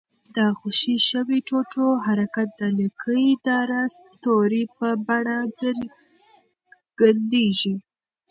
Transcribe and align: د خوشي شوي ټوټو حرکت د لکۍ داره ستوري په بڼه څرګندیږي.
د 0.35 0.37
خوشي 0.59 0.95
شوي 1.09 1.39
ټوټو 1.47 1.87
حرکت 2.05 2.49
د 2.61 2.63
لکۍ 2.79 3.27
داره 3.47 3.79
ستوري 3.97 4.63
په 4.77 4.87
بڼه 5.07 5.37
څرګندیږي. 5.59 7.73